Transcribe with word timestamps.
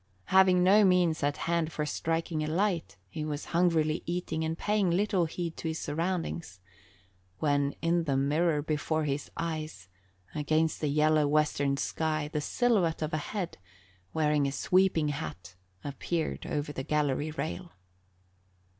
Having 0.33 0.63
no 0.63 0.83
means 0.83 1.21
at 1.21 1.37
hand 1.45 1.71
for 1.71 1.85
striking 1.85 2.43
a 2.43 2.47
light, 2.47 2.97
he 3.07 3.23
was 3.23 3.45
hungrily 3.53 4.01
eating 4.07 4.43
and 4.43 4.57
paying 4.57 4.89
little 4.89 5.25
heed 5.25 5.55
to 5.57 5.67
his 5.67 5.77
surroundings, 5.77 6.59
when 7.37 7.75
in 7.83 8.05
the 8.05 8.17
mirror 8.17 8.63
before 8.63 9.03
his 9.03 9.29
eyes, 9.37 9.89
against 10.33 10.81
the 10.81 10.87
yellow 10.89 11.27
western 11.27 11.77
sky 11.77 12.27
the 12.33 12.41
silhouette 12.41 13.03
of 13.03 13.13
a 13.13 13.17
head 13.19 13.59
wearing 14.11 14.47
a 14.47 14.51
sweeping 14.51 15.09
hat 15.09 15.53
appeared 15.83 16.47
over 16.47 16.73
the 16.73 16.81
gallery 16.81 17.29
rail. 17.29 17.73